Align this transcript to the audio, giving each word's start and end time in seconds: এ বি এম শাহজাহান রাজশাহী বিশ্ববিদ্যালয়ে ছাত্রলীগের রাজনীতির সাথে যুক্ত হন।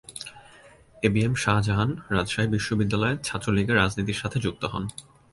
এ 1.03 1.07
বি 1.13 1.21
এম 1.23 1.33
শাহজাহান 1.43 1.91
রাজশাহী 2.11 2.47
বিশ্ববিদ্যালয়ে 2.47 3.15
ছাত্রলীগের 3.23 3.79
রাজনীতির 3.81 4.19
সাথে 4.21 4.37
যুক্ত 4.39 4.63
হন। 4.65 4.83